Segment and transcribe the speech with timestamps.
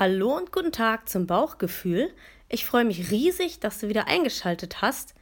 [0.00, 2.12] Hallo und guten Tag zum Bauchgefühl.
[2.48, 5.16] Ich freue mich riesig, dass du wieder eingeschaltet hast.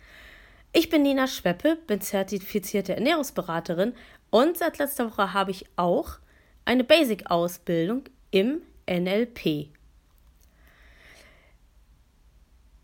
[0.75, 3.95] Ich bin Nina Schweppe, bin zertifizierte Ernährungsberaterin
[4.29, 6.19] und seit letzter Woche habe ich auch
[6.67, 9.71] eine Basic-Ausbildung im NLP.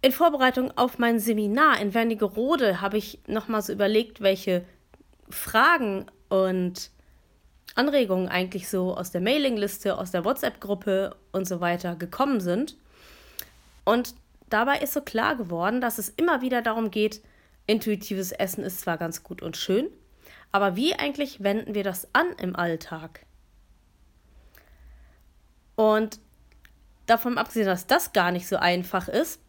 [0.01, 4.65] In Vorbereitung auf mein Seminar in Wernigerode habe ich nochmal so überlegt, welche
[5.29, 6.91] Fragen und
[7.75, 12.77] Anregungen eigentlich so aus der Mailingliste, aus der WhatsApp-Gruppe und so weiter gekommen sind.
[13.85, 14.15] Und
[14.49, 17.23] dabei ist so klar geworden, dass es immer wieder darum geht,
[17.67, 19.89] intuitives Essen ist zwar ganz gut und schön,
[20.51, 23.25] aber wie eigentlich wenden wir das an im Alltag?
[25.75, 26.21] Und
[27.07, 29.41] davon abgesehen, dass das gar nicht so einfach ist,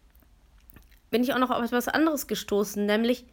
[1.11, 3.25] bin ich auch noch auf etwas anderes gestoßen, nämlich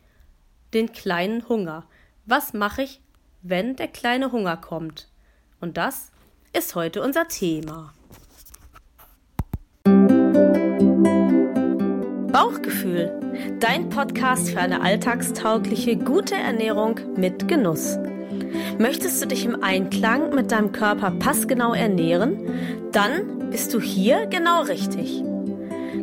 [0.74, 1.86] den kleinen Hunger.
[2.26, 3.00] Was mache ich,
[3.42, 5.08] wenn der kleine Hunger kommt.
[5.60, 6.10] Und das
[6.52, 7.92] ist heute unser Thema.
[12.32, 13.20] Bauchgefühl,
[13.60, 17.98] dein Podcast für eine alltagstaugliche, gute Ernährung mit Genuss.
[18.78, 22.90] Möchtest du dich im Einklang mit deinem Körper passgenau ernähren?
[22.92, 25.22] Dann bist du hier genau richtig.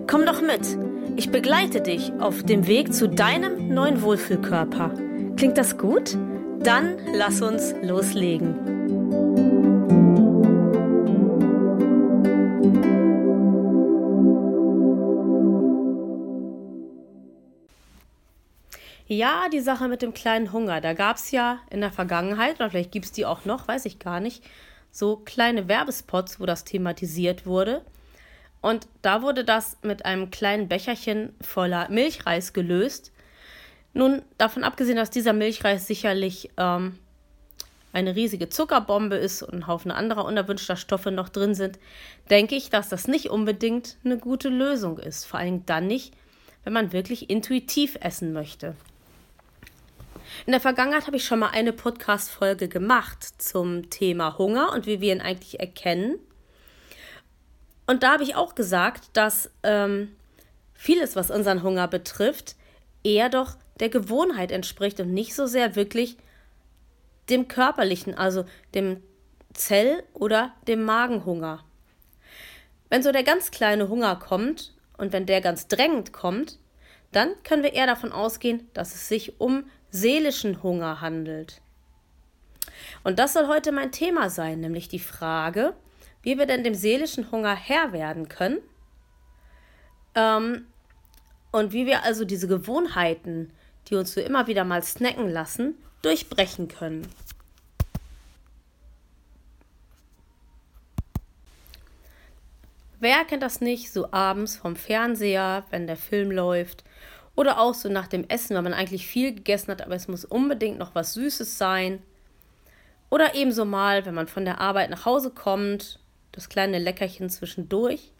[0.08, 0.78] Komm doch mit.
[1.16, 4.94] Ich begleite dich auf dem Weg zu deinem neuen Wohlfühlkörper.
[5.36, 6.18] Klingt das gut?
[6.64, 8.78] Dann lass uns loslegen.
[19.10, 20.82] Ja, die Sache mit dem kleinen Hunger.
[20.82, 23.86] Da gab es ja in der Vergangenheit, oder vielleicht gibt es die auch noch, weiß
[23.86, 24.44] ich gar nicht,
[24.92, 27.86] so kleine Werbespots, wo das thematisiert wurde.
[28.60, 33.14] Und da wurde das mit einem kleinen Becherchen voller Milchreis gelöst.
[33.98, 37.00] Nun, davon abgesehen, dass dieser Milchreis sicherlich ähm,
[37.94, 41.80] eine riesige Zuckerbombe ist und ein Haufen anderer unerwünschter Stoffe noch drin sind,
[42.30, 45.26] denke ich, dass das nicht unbedingt eine gute Lösung ist.
[45.26, 46.14] Vor allem dann nicht,
[46.64, 48.76] wenn man wirklich intuitiv essen möchte.
[50.45, 55.02] In der Vergangenheit habe ich schon mal eine Podcast-Folge gemacht zum Thema Hunger und wie
[55.02, 56.20] wir ihn eigentlich erkennen.
[57.88, 60.16] Und da habe ich auch gesagt, dass ähm,
[60.76, 62.55] vieles, was unseren Hunger betrifft,
[63.04, 66.17] eher doch der Gewohnheit entspricht und nicht so sehr wirklich
[67.30, 69.02] dem körperlichen, also dem
[69.54, 71.64] Zell- oder dem Magenhunger.
[72.89, 76.60] Wenn so der ganz kleine Hunger kommt und wenn der ganz drängend kommt,
[77.11, 81.61] dann können wir eher davon ausgehen, dass es sich um seelischen Hunger handelt.
[83.04, 85.73] Und das soll heute mein Thema sein, nämlich die Frage,
[86.21, 88.60] wie wir denn dem seelischen Hunger Herr werden können
[90.16, 90.67] ähm,
[91.52, 93.52] und wie wir also diese Gewohnheiten,
[93.87, 97.08] die uns so immer wieder mal snacken lassen, durchbrechen können.
[102.99, 106.83] Wer kennt das nicht, so abends vom Fernseher, wenn der Film läuft,
[107.36, 110.25] oder auch so nach dem Essen, wenn man eigentlich viel gegessen hat, aber es muss
[110.25, 112.02] unbedingt noch was Süßes sein.
[113.11, 115.99] Oder ebenso mal, wenn man von der Arbeit nach Hause kommt,
[116.31, 118.11] das kleine Leckerchen zwischendurch.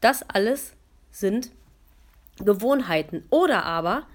[0.00, 0.72] Das alles
[1.12, 1.50] sind
[2.40, 3.24] Gewohnheiten.
[3.30, 4.06] Oder aber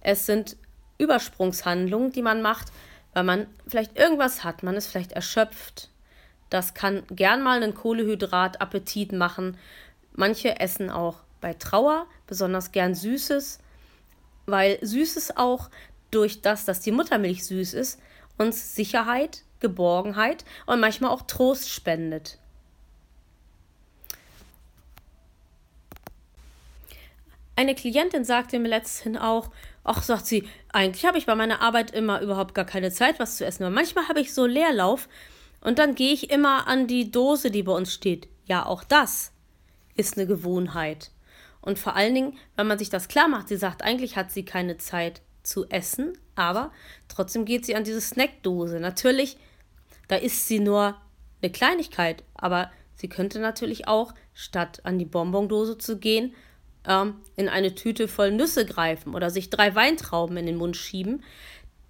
[0.00, 0.56] es sind
[0.98, 2.68] Übersprungshandlungen, die man macht,
[3.14, 5.88] weil man vielleicht irgendwas hat, man ist vielleicht erschöpft.
[6.48, 9.56] Das kann gern mal einen Kohlehydrat-Appetit machen.
[10.12, 13.60] Manche essen auch bei Trauer besonders gern Süßes,
[14.46, 15.70] weil Süßes auch
[16.10, 18.00] durch das, dass die Muttermilch süß ist,
[18.36, 22.38] uns Sicherheit, Geborgenheit und manchmal auch Trost spendet.
[27.54, 29.50] Eine Klientin sagte mir letzthin auch,
[29.84, 33.36] ach, sagt sie, eigentlich habe ich bei meiner Arbeit immer überhaupt gar keine Zeit, was
[33.36, 33.64] zu essen.
[33.64, 35.08] Aber manchmal habe ich so Leerlauf
[35.60, 38.28] und dann gehe ich immer an die Dose, die bei uns steht.
[38.44, 39.32] Ja, auch das
[39.94, 41.10] ist eine Gewohnheit.
[41.60, 44.44] Und vor allen Dingen, wenn man sich das klar macht, sie sagt, eigentlich hat sie
[44.44, 46.72] keine Zeit zu essen, aber
[47.08, 48.80] trotzdem geht sie an diese Snackdose.
[48.80, 49.36] Natürlich,
[50.08, 50.96] da ist sie nur
[51.42, 56.34] eine Kleinigkeit, aber sie könnte natürlich auch, statt an die Bonbondose zu gehen,
[56.86, 61.22] ähm, in eine Tüte voll Nüsse greifen oder sich drei Weintrauben in den Mund schieben,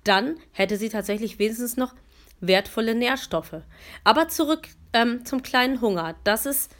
[0.05, 1.95] dann hätte sie tatsächlich wenigstens noch
[2.41, 3.63] wertvolle Nährstoffe.
[4.05, 6.17] Aber zurück ähm, zum kleinen Hunger.
[6.25, 6.75] Das ist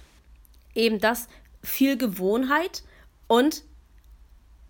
[0.75, 1.29] eben das
[1.63, 2.83] viel Gewohnheit
[3.27, 3.65] und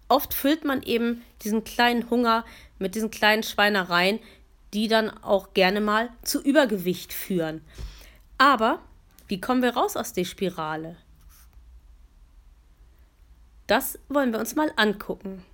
[0.09, 2.45] oft füllt man eben diesen kleinen Hunger
[2.79, 4.19] mit diesen kleinen Schweinereien,
[4.75, 7.63] die dann auch gerne mal zu Übergewicht führen.
[8.39, 8.81] Aber
[9.29, 10.97] wie kommen wir raus aus der Spirale?
[13.71, 15.45] Das wollen wir uns mal angucken.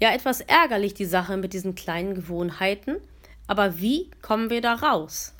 [0.00, 2.96] Ja, etwas ärgerlich die Sache mit diesen kleinen Gewohnheiten,
[3.46, 5.32] aber wie kommen wir da raus?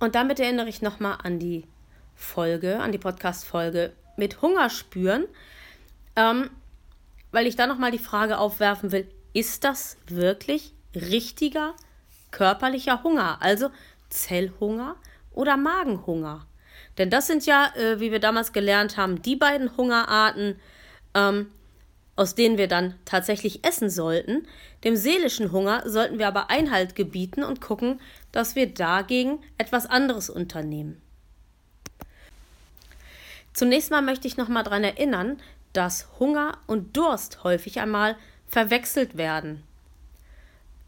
[0.00, 1.64] Und damit erinnere ich nochmal an die
[2.16, 5.26] Folge, an die Podcast-Folge mit Hunger spüren,
[6.16, 6.48] ähm,
[7.32, 11.74] weil ich da nochmal die Frage aufwerfen will, ist das wirklich richtiger
[12.30, 13.68] körperlicher Hunger, also
[14.08, 14.96] Zellhunger
[15.32, 16.46] oder Magenhunger?
[16.98, 20.60] Denn das sind ja, äh, wie wir damals gelernt haben, die beiden Hungerarten,
[21.14, 21.50] ähm,
[22.16, 24.46] aus denen wir dann tatsächlich essen sollten.
[24.84, 28.00] Dem seelischen Hunger sollten wir aber Einhalt gebieten und gucken,
[28.30, 31.00] dass wir dagegen etwas anderes unternehmen.
[33.54, 35.40] Zunächst mal möchte ich noch mal daran erinnern,
[35.72, 38.16] dass Hunger und Durst häufig einmal
[38.46, 39.62] verwechselt werden.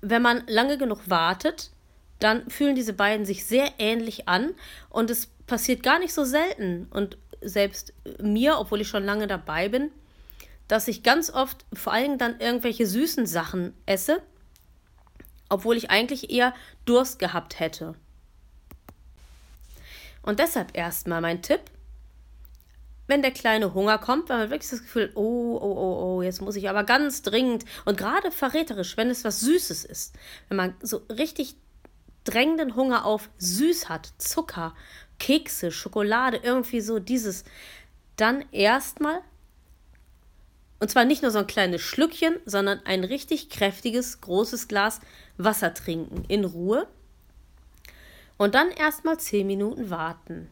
[0.01, 1.71] Wenn man lange genug wartet,
[2.19, 4.55] dann fühlen diese beiden sich sehr ähnlich an
[4.91, 9.69] und es passiert gar nicht so selten und selbst mir, obwohl ich schon lange dabei
[9.69, 9.91] bin,
[10.69, 14.23] dass ich ganz oft vor allem dann irgendwelche süßen Sachen esse,
[15.49, 16.55] obwohl ich eigentlich eher
[16.87, 17.95] Durst gehabt hätte.
[20.23, 21.61] Und deshalb erstmal mein Tipp,
[23.07, 26.41] wenn der kleine Hunger kommt, wenn man wirklich das Gefühl, oh, oh, oh, oh, jetzt
[26.41, 30.15] muss ich aber ganz dringend und gerade verräterisch, wenn es was Süßes ist,
[30.49, 31.57] wenn man so richtig
[32.25, 34.75] drängenden Hunger auf süß hat, Zucker,
[35.19, 37.45] Kekse, Schokolade, irgendwie so dieses,
[38.17, 39.21] dann erstmal
[40.85, 45.01] und zwar nicht nur so ein kleines Schlückchen, sondern ein richtig kräftiges, großes Glas
[45.39, 46.87] Wasser trinken in Ruhe.
[48.37, 50.51] Und dann erstmal 10 Minuten warten.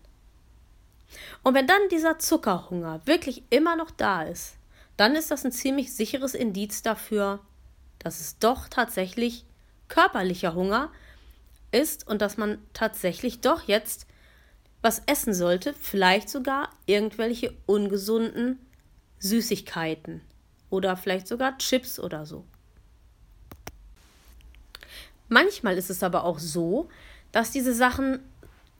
[1.42, 4.54] Und wenn dann dieser Zuckerhunger wirklich immer noch da ist,
[4.96, 7.40] dann ist das ein ziemlich sicheres Indiz dafür,
[7.98, 9.44] dass es doch tatsächlich
[9.88, 10.90] körperlicher Hunger
[11.72, 14.06] ist und dass man tatsächlich doch jetzt
[14.82, 18.58] was essen sollte, vielleicht sogar irgendwelche ungesunden
[19.20, 20.20] Süßigkeiten
[20.70, 22.44] oder vielleicht sogar Chips oder so.
[25.28, 26.88] Manchmal ist es aber auch so,
[27.30, 28.18] dass diese Sachen,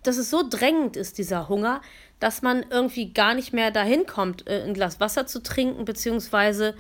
[0.03, 1.81] dass es so drängend ist, dieser Hunger,
[2.21, 6.75] dass man irgendwie gar nicht mehr dahin kommt, äh, ein Glas Wasser zu trinken, beziehungsweise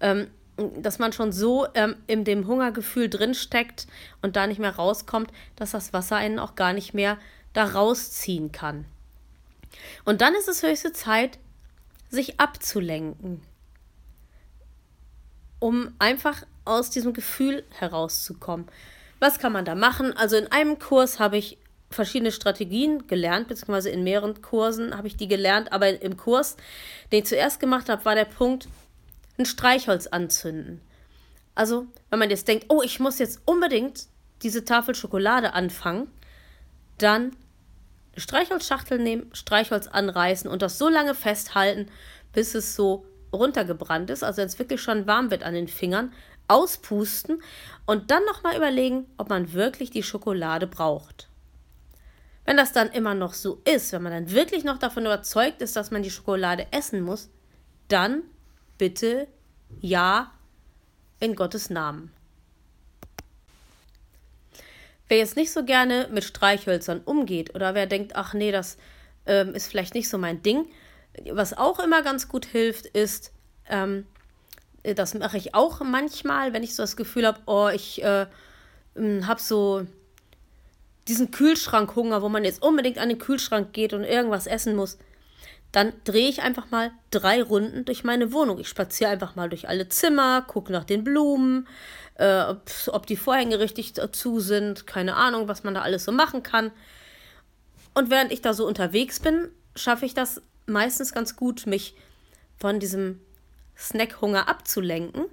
[0.00, 0.28] ähm,
[0.76, 3.86] dass man schon so ähm, in dem Hungergefühl drinsteckt
[4.22, 7.18] und da nicht mehr rauskommt, dass das Wasser einen auch gar nicht mehr
[7.52, 8.84] da rausziehen kann.
[10.04, 11.38] Und dann ist es höchste Zeit,
[12.10, 13.42] sich abzulenken,
[15.58, 18.66] um einfach aus diesem Gefühl herauszukommen.
[19.18, 20.16] Was kann man da machen?
[20.16, 21.58] Also in einem Kurs habe ich
[21.90, 26.56] verschiedene Strategien gelernt, beziehungsweise in mehreren Kursen habe ich die gelernt, aber im Kurs,
[27.10, 28.68] den ich zuerst gemacht habe, war der Punkt,
[29.38, 30.80] ein Streichholz anzünden.
[31.54, 34.06] Also, wenn man jetzt denkt, oh, ich muss jetzt unbedingt
[34.42, 36.08] diese Tafel Schokolade anfangen,
[36.98, 37.36] dann
[38.16, 41.90] Streichholzschachtel nehmen, Streichholz anreißen und das so lange festhalten,
[42.32, 46.12] bis es so runtergebrannt ist, also jetzt wirklich schon warm wird an den Fingern,
[46.48, 47.42] auspusten
[47.86, 51.28] und dann nochmal überlegen, ob man wirklich die Schokolade braucht.
[52.44, 55.76] Wenn das dann immer noch so ist, wenn man dann wirklich noch davon überzeugt ist,
[55.76, 57.28] dass man die Schokolade essen muss,
[57.88, 58.22] dann
[58.78, 59.28] bitte
[59.80, 60.32] ja
[61.20, 62.10] in Gottes Namen.
[65.08, 68.76] Wer jetzt nicht so gerne mit Streichhölzern umgeht oder wer denkt, ach nee, das
[69.26, 70.66] ähm, ist vielleicht nicht so mein Ding,
[71.32, 73.32] was auch immer ganz gut hilft, ist,
[73.68, 74.06] ähm,
[74.82, 78.26] das mache ich auch manchmal, wenn ich so das Gefühl habe, oh, ich äh,
[78.94, 79.86] hm, habe so
[81.08, 84.98] diesen Kühlschrankhunger, wo man jetzt unbedingt an den Kühlschrank geht und irgendwas essen muss,
[85.72, 88.58] dann drehe ich einfach mal drei Runden durch meine Wohnung.
[88.58, 91.68] Ich spaziere einfach mal durch alle Zimmer, gucke nach den Blumen,
[92.14, 96.12] äh, ob, ob die Vorhänge richtig zu sind, keine Ahnung, was man da alles so
[96.12, 96.70] machen kann.
[97.94, 101.94] Und während ich da so unterwegs bin, schaffe ich das meistens ganz gut, mich
[102.56, 103.20] von diesem
[103.76, 105.26] Snackhunger abzulenken.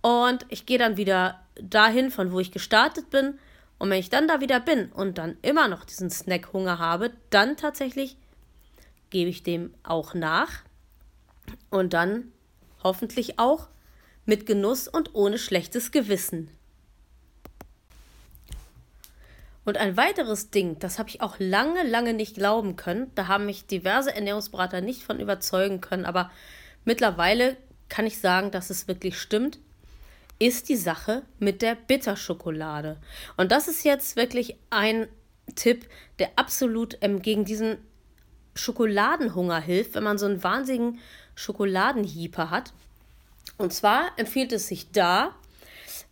[0.00, 3.38] Und ich gehe dann wieder dahin, von wo ich gestartet bin.
[3.78, 7.56] Und wenn ich dann da wieder bin und dann immer noch diesen Snackhunger habe, dann
[7.56, 8.16] tatsächlich
[9.12, 10.64] gebe ich dem auch nach.
[11.70, 12.32] Und dann
[12.82, 13.68] hoffentlich auch
[14.24, 16.48] mit Genuss und ohne schlechtes Gewissen.
[19.64, 23.46] Und ein weiteres Ding, das habe ich auch lange, lange nicht glauben können, da haben
[23.46, 26.32] mich diverse Ernährungsberater nicht von überzeugen können, aber
[26.84, 27.56] mittlerweile
[27.88, 29.60] kann ich sagen, dass es wirklich stimmt,
[30.40, 32.96] ist die Sache mit der Bitterschokolade.
[33.36, 35.06] Und das ist jetzt wirklich ein
[35.54, 35.88] Tipp,
[36.18, 37.76] der absolut ähm, gegen diesen
[38.54, 40.98] Schokoladenhunger hilft, wenn man so einen wahnsinnigen
[41.34, 42.72] Schokoladenhieper hat.
[43.58, 45.34] Und zwar empfiehlt es sich da,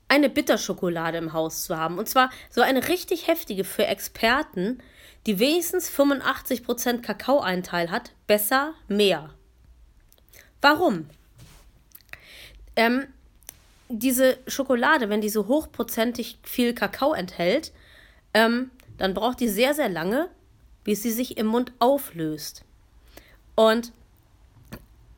[0.09, 1.99] eine Bitterschokolade im Haus zu haben.
[1.99, 4.82] Und zwar so eine richtig heftige für Experten,
[5.26, 8.12] die wenigstens 85% Kakaoeinteil hat.
[8.26, 9.30] Besser mehr.
[10.61, 11.09] Warum?
[12.75, 13.06] Ähm,
[13.88, 17.73] diese Schokolade, wenn die so hochprozentig viel Kakao enthält,
[18.35, 20.28] ähm, dann braucht die sehr, sehr lange,
[20.84, 22.64] bis sie sich im Mund auflöst.
[23.54, 23.92] Und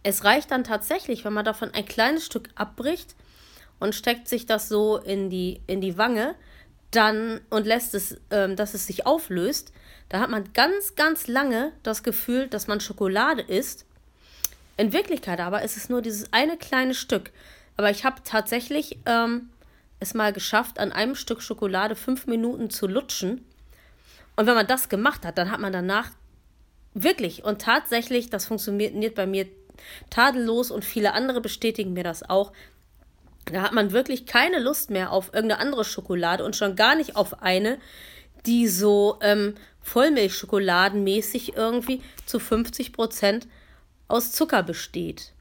[0.02, 3.14] es reicht dann tatsächlich, wenn man davon ein kleines Stück abbricht
[3.78, 6.34] und steckt sich das so in die, in die Wange,
[6.90, 9.72] dann und lässt es, ähm, dass es sich auflöst,
[10.08, 13.86] da hat man ganz, ganz lange das Gefühl, dass man Schokolade isst.
[14.76, 17.30] In Wirklichkeit aber ist es nur dieses eine kleine Stück.
[17.76, 19.48] Aber ich habe tatsächlich ähm,
[20.00, 23.44] es mal geschafft, an einem Stück Schokolade fünf Minuten zu lutschen.
[24.36, 26.10] Und wenn man das gemacht hat, dann hat man danach
[26.94, 29.46] wirklich und tatsächlich, das funktioniert bei mir
[30.10, 32.52] tadellos und viele andere bestätigen mir das auch.
[33.46, 37.16] Da hat man wirklich keine Lust mehr auf irgendeine andere Schokolade und schon gar nicht
[37.16, 37.78] auf eine,
[38.46, 43.48] die so ähm, Vollmilchschokoladenmäßig irgendwie zu 50 Prozent
[44.08, 45.32] aus Zucker besteht.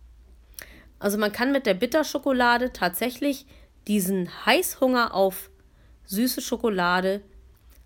[1.00, 3.46] Also man kann mit der Bitterschokolade tatsächlich
[3.88, 5.50] diesen Heißhunger auf
[6.06, 7.22] süße Schokolade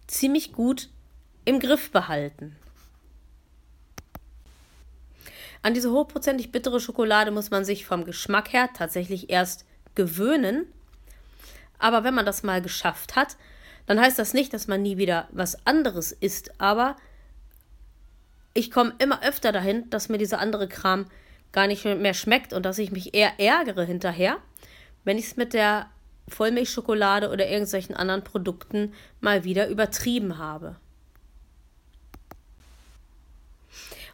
[0.07, 0.89] ziemlich gut
[1.45, 2.55] im Griff behalten.
[5.61, 10.67] An diese hochprozentig bittere Schokolade muss man sich vom Geschmack her tatsächlich erst gewöhnen.
[11.79, 13.35] Aber wenn man das mal geschafft hat,
[13.87, 16.59] dann heißt das nicht, dass man nie wieder was anderes isst.
[16.61, 16.95] Aber
[18.53, 21.05] ich komme immer öfter dahin, dass mir dieser andere Kram
[21.51, 24.37] gar nicht mehr schmeckt und dass ich mich eher ärgere hinterher,
[25.03, 25.89] wenn ich es mit der
[26.27, 30.75] Vollmilchschokolade oder irgendwelchen anderen Produkten mal wieder übertrieben habe.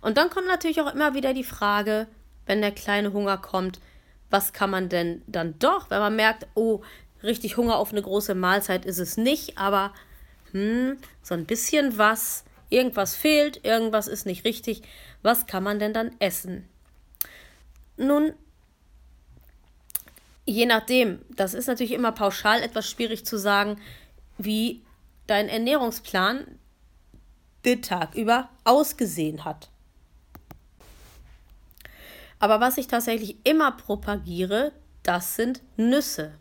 [0.01, 2.07] Und dann kommt natürlich auch immer wieder die Frage,
[2.45, 3.79] wenn der kleine Hunger kommt,
[4.29, 6.81] was kann man denn dann doch, wenn man merkt, oh,
[7.23, 9.93] richtig Hunger auf eine große Mahlzeit ist es nicht, aber
[10.51, 14.81] hm, so ein bisschen was, irgendwas fehlt, irgendwas ist nicht richtig,
[15.21, 16.67] was kann man denn dann essen?
[17.97, 18.33] Nun,
[20.45, 23.79] je nachdem, das ist natürlich immer pauschal etwas schwierig zu sagen,
[24.37, 24.81] wie
[25.27, 26.45] dein Ernährungsplan
[27.65, 29.70] den Tag über ausgesehen hat.
[32.41, 34.71] Aber was ich tatsächlich immer propagiere,
[35.03, 36.33] das sind Nüsse.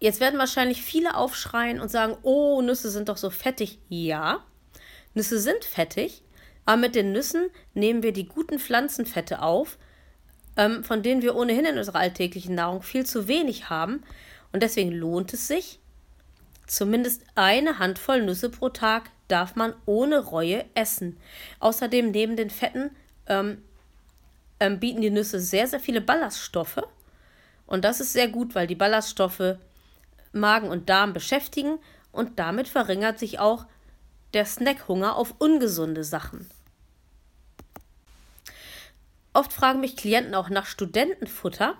[0.00, 3.78] Jetzt werden wahrscheinlich viele aufschreien und sagen, oh, Nüsse sind doch so fettig.
[3.90, 4.42] Ja,
[5.12, 6.22] Nüsse sind fettig,
[6.64, 9.76] aber mit den Nüssen nehmen wir die guten Pflanzenfette auf,
[10.56, 14.02] ähm, von denen wir ohnehin in unserer alltäglichen Nahrung viel zu wenig haben.
[14.50, 15.78] Und deswegen lohnt es sich,
[16.66, 21.18] zumindest eine Handvoll Nüsse pro Tag darf man ohne Reue essen.
[21.58, 23.62] Außerdem neben den Fetten ähm,
[24.60, 26.82] ähm, bieten die Nüsse sehr, sehr viele Ballaststoffe.
[27.66, 29.56] Und das ist sehr gut, weil die Ballaststoffe
[30.32, 31.78] Magen und Darm beschäftigen
[32.12, 33.66] und damit verringert sich auch
[34.34, 36.48] der Snackhunger auf ungesunde Sachen.
[39.32, 41.74] Oft fragen mich Klienten auch nach Studentenfutter.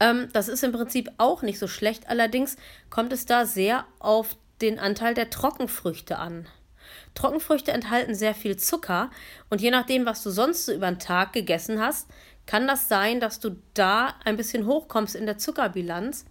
[0.00, 2.56] Ähm, das ist im Prinzip auch nicht so schlecht, allerdings
[2.88, 6.46] kommt es da sehr auf den Anteil der Trockenfrüchte an.
[7.14, 9.10] Trockenfrüchte enthalten sehr viel Zucker
[9.50, 12.08] und je nachdem, was du sonst so über den Tag gegessen hast,
[12.46, 16.24] kann das sein, dass du da ein bisschen hochkommst in der Zuckerbilanz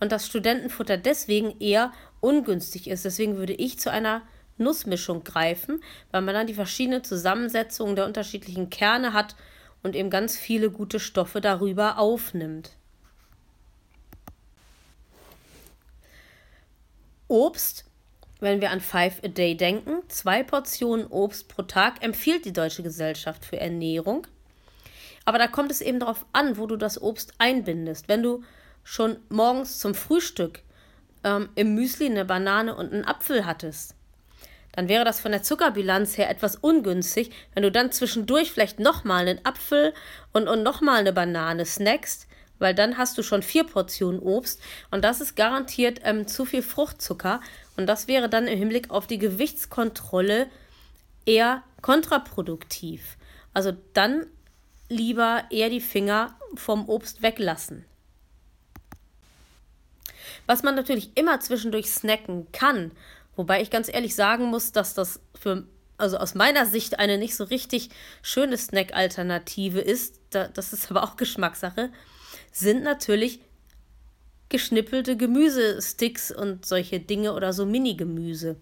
[0.00, 3.04] und das Studentenfutter deswegen eher ungünstig ist.
[3.04, 4.22] Deswegen würde ich zu einer
[4.58, 9.36] Nussmischung greifen, weil man dann die verschiedenen Zusammensetzungen der unterschiedlichen Kerne hat
[9.82, 12.72] und eben ganz viele gute Stoffe darüber aufnimmt.
[17.28, 17.84] Obst
[18.44, 22.82] wenn wir an Five a Day denken, zwei Portionen Obst pro Tag empfiehlt die Deutsche
[22.82, 24.26] Gesellschaft für Ernährung.
[25.24, 28.08] Aber da kommt es eben darauf an, wo du das Obst einbindest.
[28.08, 28.44] Wenn du
[28.84, 30.60] schon morgens zum Frühstück
[31.24, 33.94] ähm, im Müsli eine Banane und einen Apfel hattest,
[34.72, 39.26] dann wäre das von der Zuckerbilanz her etwas ungünstig, wenn du dann zwischendurch vielleicht nochmal
[39.26, 39.94] einen Apfel
[40.32, 42.26] und, und nochmal eine Banane snackst,
[42.64, 44.58] weil dann hast du schon vier Portionen Obst
[44.90, 47.42] und das ist garantiert ähm, zu viel Fruchtzucker
[47.76, 50.46] und das wäre dann im Hinblick auf die Gewichtskontrolle
[51.26, 53.18] eher kontraproduktiv.
[53.52, 54.24] Also dann
[54.88, 57.84] lieber eher die Finger vom Obst weglassen.
[60.46, 62.92] Was man natürlich immer zwischendurch snacken kann,
[63.36, 65.66] wobei ich ganz ehrlich sagen muss, dass das für
[65.98, 67.90] also aus meiner Sicht eine nicht so richtig
[68.22, 71.90] schöne Snack-Alternative ist, das ist aber auch Geschmackssache,
[72.54, 73.40] sind natürlich
[74.48, 78.56] geschnippelte Gemüsesticks und solche Dinge oder so Mini-Gemüse.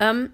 [0.00, 0.32] Ähm,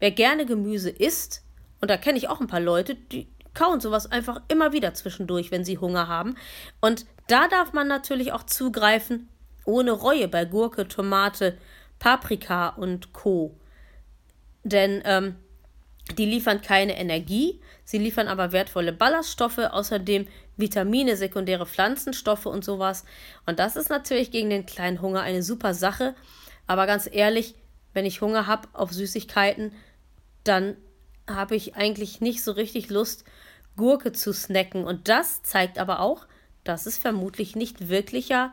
[0.00, 1.42] wer gerne Gemüse isst,
[1.80, 5.50] und da kenne ich auch ein paar Leute, die kauen sowas einfach immer wieder zwischendurch,
[5.50, 6.36] wenn sie Hunger haben.
[6.80, 9.28] Und da darf man natürlich auch zugreifen,
[9.66, 11.58] ohne Reue bei Gurke, Tomate,
[11.98, 13.54] Paprika und Co.
[14.64, 15.36] Denn ähm,
[16.18, 20.26] die liefern keine Energie, sie liefern aber wertvolle Ballaststoffe, außerdem
[20.56, 23.04] Vitamine, sekundäre Pflanzenstoffe und sowas.
[23.46, 26.14] Und das ist natürlich gegen den kleinen Hunger eine super Sache,
[26.66, 27.54] Aber ganz ehrlich,
[27.92, 29.72] wenn ich Hunger habe auf Süßigkeiten,
[30.44, 30.76] dann
[31.28, 33.24] habe ich eigentlich nicht so richtig Lust,
[33.76, 34.84] Gurke zu snacken.
[34.84, 36.26] Und das zeigt aber auch,
[36.64, 38.52] dass es vermutlich nicht wirklicher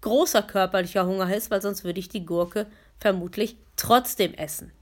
[0.00, 2.66] großer körperlicher Hunger ist, weil sonst würde ich die Gurke
[2.98, 4.72] vermutlich trotzdem essen.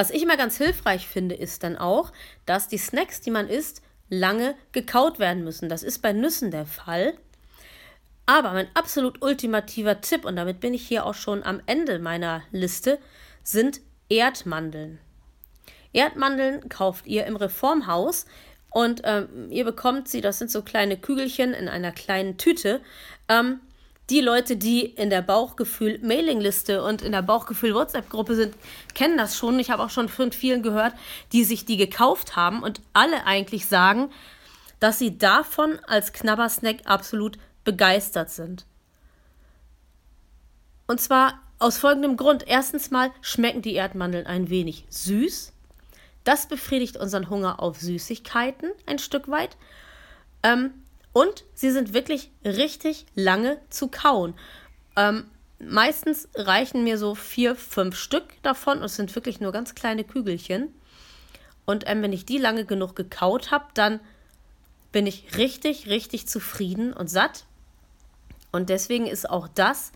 [0.00, 2.10] Was ich immer ganz hilfreich finde, ist dann auch,
[2.46, 5.68] dass die Snacks, die man isst, lange gekaut werden müssen.
[5.68, 7.12] Das ist bei Nüssen der Fall.
[8.24, 12.40] Aber mein absolut ultimativer Tipp, und damit bin ich hier auch schon am Ende meiner
[12.50, 12.98] Liste,
[13.42, 15.00] sind Erdmandeln.
[15.92, 18.24] Erdmandeln kauft ihr im Reformhaus
[18.70, 22.80] und ähm, ihr bekommt sie, das sind so kleine Kügelchen in einer kleinen Tüte.
[23.28, 23.60] Ähm,
[24.10, 28.54] die Leute, die in der Bauchgefühl-Mailingliste und in der Bauchgefühl-WhatsApp-Gruppe sind,
[28.94, 29.58] kennen das schon.
[29.58, 30.94] Ich habe auch schon von vielen gehört,
[31.32, 34.10] die sich die gekauft haben und alle eigentlich sagen,
[34.80, 38.66] dass sie davon als Knabbersnack absolut begeistert sind.
[40.86, 42.44] Und zwar aus folgendem Grund.
[42.48, 45.52] Erstens mal schmecken die Erdmandeln ein wenig süß.
[46.24, 49.56] Das befriedigt unseren Hunger auf Süßigkeiten ein Stück weit.
[50.42, 50.72] Ähm,
[51.12, 54.34] und sie sind wirklich richtig lange zu kauen.
[54.96, 55.24] Ähm,
[55.58, 60.04] meistens reichen mir so vier, fünf Stück davon und es sind wirklich nur ganz kleine
[60.04, 60.72] Kügelchen.
[61.66, 64.00] Und ähm, wenn ich die lange genug gekaut habe, dann
[64.92, 67.44] bin ich richtig, richtig zufrieden und satt.
[68.52, 69.92] Und deswegen ist auch das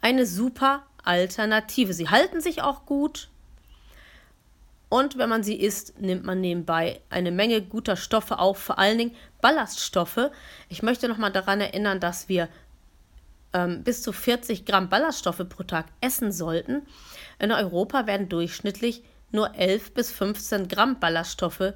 [0.00, 1.92] eine super Alternative.
[1.92, 3.28] Sie halten sich auch gut.
[4.88, 8.98] Und wenn man sie isst, nimmt man nebenbei eine Menge guter Stoffe auf, vor allen
[8.98, 10.30] Dingen Ballaststoffe.
[10.68, 12.48] Ich möchte nochmal daran erinnern, dass wir
[13.52, 16.82] ähm, bis zu 40 Gramm Ballaststoffe pro Tag essen sollten.
[17.38, 21.74] In Europa werden durchschnittlich nur 11 bis 15 Gramm Ballaststoffe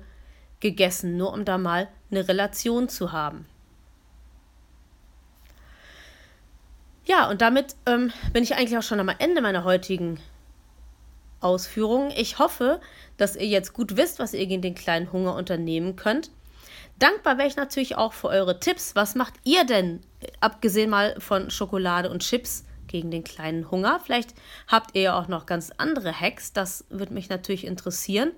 [0.61, 3.47] gegessen, nur um da mal eine Relation zu haben.
[7.05, 10.21] Ja, und damit ähm, bin ich eigentlich auch schon am Ende meiner heutigen
[11.41, 12.13] Ausführungen.
[12.17, 12.81] Ich hoffe,
[13.17, 16.31] dass ihr jetzt gut wisst, was ihr gegen den kleinen Hunger unternehmen könnt.
[16.99, 18.97] Dankbar wäre ich natürlich auch für eure Tipps.
[18.97, 20.01] Was macht ihr denn,
[20.41, 24.01] abgesehen mal von Schokolade und Chips, gegen den kleinen Hunger?
[24.05, 24.35] Vielleicht
[24.67, 26.53] habt ihr ja auch noch ganz andere Hacks.
[26.53, 28.33] Das würde mich natürlich interessieren.